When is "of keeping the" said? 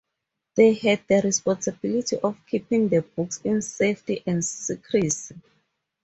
2.23-3.03